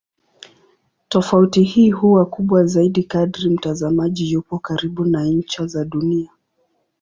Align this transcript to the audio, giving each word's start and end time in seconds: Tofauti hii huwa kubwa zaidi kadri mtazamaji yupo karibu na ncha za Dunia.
Tofauti 1.09 1.63
hii 1.63 1.91
huwa 1.91 2.25
kubwa 2.25 2.65
zaidi 2.65 3.03
kadri 3.03 3.49
mtazamaji 3.49 4.31
yupo 4.31 4.59
karibu 4.59 5.05
na 5.05 5.23
ncha 5.23 5.67
za 5.67 5.85
Dunia. 5.85 6.29